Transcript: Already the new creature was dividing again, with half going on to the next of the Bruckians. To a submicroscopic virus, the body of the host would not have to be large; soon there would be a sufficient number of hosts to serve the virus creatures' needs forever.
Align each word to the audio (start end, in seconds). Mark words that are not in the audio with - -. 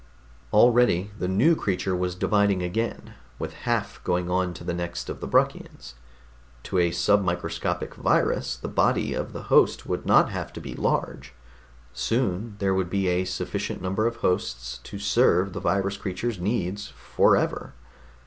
Already 0.51 1.11
the 1.19 1.27
new 1.27 1.55
creature 1.55 1.95
was 1.95 2.15
dividing 2.15 2.63
again, 2.63 3.13
with 3.37 3.53
half 3.69 4.03
going 4.03 4.31
on 4.31 4.51
to 4.55 4.63
the 4.63 4.73
next 4.73 5.09
of 5.11 5.19
the 5.19 5.27
Bruckians. 5.27 5.93
To 6.63 6.79
a 6.79 6.89
submicroscopic 6.89 7.93
virus, 7.93 8.55
the 8.55 8.67
body 8.67 9.13
of 9.13 9.31
the 9.31 9.43
host 9.43 9.85
would 9.85 10.03
not 10.07 10.31
have 10.31 10.51
to 10.53 10.59
be 10.59 10.73
large; 10.73 11.35
soon 11.93 12.55
there 12.57 12.73
would 12.73 12.89
be 12.89 13.09
a 13.09 13.25
sufficient 13.25 13.79
number 13.83 14.07
of 14.07 14.15
hosts 14.15 14.79
to 14.85 14.97
serve 14.97 15.53
the 15.53 15.59
virus 15.59 15.97
creatures' 15.97 16.39
needs 16.39 16.87
forever. 16.87 17.75